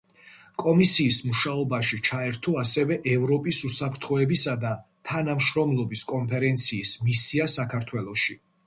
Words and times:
კომისიის 0.61 1.19
მუშაობაში 1.25 1.99
ჩაერთო 2.07 2.55
ასევე 2.63 2.99
ევროპის 3.13 3.61
უსაფრთხოებისა 3.71 4.57
და 4.67 4.75
თანამშრომლობის 5.13 6.09
კონფერენციის 6.15 6.99
მისია 7.09 7.53
საქართველოში. 7.61 8.43